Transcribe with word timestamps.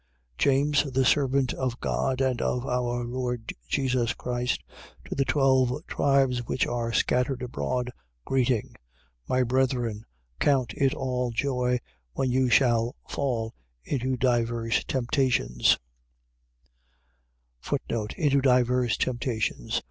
James, 0.39 0.81
the 0.91 1.05
servant 1.05 1.53
of 1.53 1.79
God 1.79 2.21
and 2.21 2.41
of 2.41 2.65
our 2.65 3.05
Lord 3.05 3.53
Jesus 3.67 4.15
Christ, 4.15 4.63
to 5.05 5.13
the 5.13 5.25
twelve 5.25 5.85
tribes 5.85 6.39
which 6.39 6.65
are 6.65 6.91
scattered 6.91 7.43
abroad, 7.43 7.91
greeting. 8.25 8.69
1:2. 9.27 9.29
My 9.29 9.43
brethren, 9.43 10.05
count 10.39 10.73
it 10.73 10.95
all 10.95 11.29
joy, 11.29 11.77
when 12.13 12.31
you 12.31 12.49
shall 12.49 12.95
fall 13.07 13.53
into 13.83 14.17
divers 14.17 14.83
temptations: 14.85 15.77
Into 18.17 18.41
divers 18.41 18.97
temptations. 18.97 19.79